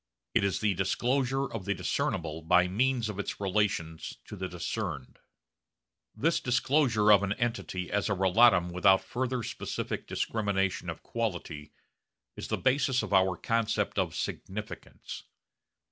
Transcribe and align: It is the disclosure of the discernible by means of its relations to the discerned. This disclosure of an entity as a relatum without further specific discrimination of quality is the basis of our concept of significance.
It 0.33 0.43
is 0.43 0.61
the 0.61 0.73
disclosure 0.73 1.43
of 1.45 1.65
the 1.65 1.75
discernible 1.75 2.41
by 2.41 2.67
means 2.67 3.07
of 3.07 3.19
its 3.19 3.39
relations 3.39 4.17
to 4.25 4.35
the 4.35 4.47
discerned. 4.49 5.19
This 6.15 6.39
disclosure 6.39 7.11
of 7.11 7.21
an 7.21 7.33
entity 7.33 7.91
as 7.91 8.09
a 8.09 8.15
relatum 8.15 8.71
without 8.71 9.03
further 9.03 9.43
specific 9.43 10.07
discrimination 10.07 10.89
of 10.89 11.03
quality 11.03 11.71
is 12.35 12.47
the 12.47 12.57
basis 12.57 13.03
of 13.03 13.13
our 13.13 13.37
concept 13.37 13.99
of 13.99 14.15
significance. 14.15 15.25